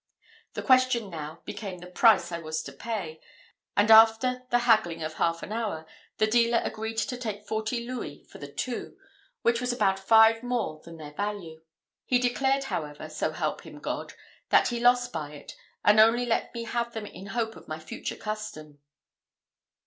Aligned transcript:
The 0.55 0.63
question 0.63 1.11
now 1.11 1.43
became 1.45 1.77
the 1.77 1.85
price 1.85 2.31
I 2.31 2.39
was 2.39 2.63
to 2.63 2.73
pay, 2.73 3.21
and 3.77 3.91
after 3.91 4.47
the 4.49 4.57
haggling 4.65 5.03
of 5.03 5.13
half 5.13 5.43
an 5.43 5.51
hour, 5.51 5.85
the 6.17 6.25
dealer 6.25 6.59
agreed 6.63 6.97
to 6.97 7.15
take 7.17 7.45
forty 7.47 7.85
louis 7.85 8.23
for 8.23 8.39
the 8.39 8.51
two, 8.51 8.97
which 9.43 9.61
was 9.61 9.71
about 9.71 9.99
five 9.99 10.41
more 10.41 10.81
than 10.83 10.97
their 10.97 11.13
value. 11.13 11.61
He 12.03 12.17
declared, 12.17 12.63
however, 12.63 13.09
so 13.09 13.29
help 13.29 13.61
him 13.63 13.77
God, 13.77 14.13
that 14.49 14.69
he 14.69 14.79
lost 14.79 15.13
by 15.13 15.33
it, 15.33 15.55
and 15.85 15.99
only 15.99 16.25
let 16.25 16.51
me 16.55 16.63
have 16.63 16.93
them 16.95 17.05
in 17.05 17.27
hope 17.27 17.55
of 17.55 17.67
my 17.67 17.77
future 17.77 18.17
custom. 18.17 18.79